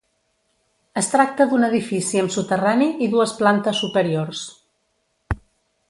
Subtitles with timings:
[1.01, 4.45] Es tracta d'un edifici amb soterrani i dues plante superiors.